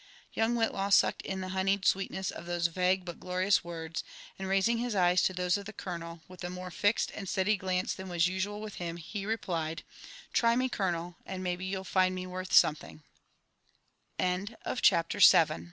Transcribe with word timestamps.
Young 0.33 0.55
Whitlaw 0.55 0.89
sucked 0.91 1.21
in 1.21 1.41
the 1.41 1.49
honied 1.49 1.85
sweetness 1.85 2.31
of 2.31 2.47
those 2.47 2.65
vague 2.65 3.05
biit 3.05 3.19
glorious 3.19 3.63
words; 3.63 4.03
and 4.39 4.47
raising 4.47 4.79
his 4.79 4.95
eyes 4.95 5.21
to 5.21 5.31
those 5.31 5.57
of 5.57 5.65
the 5.67 5.73
colonel, 5.73 6.21
with 6.27 6.43
a 6.43 6.49
more 6.49 6.71
fixed 6.71 7.11
and 7.13 7.29
steady 7.29 7.55
glance 7.55 7.93
than 7.93 8.09
was 8.09 8.25
usual 8.25 8.61
with 8.61 8.77
him, 8.77 8.97
he 8.97 9.27
replied:" 9.27 9.83
Try 10.33 10.55
me, 10.55 10.69
colonel, 10.69 11.17
and 11.23 11.43
maybe 11.43 11.65
you'l 11.65 11.85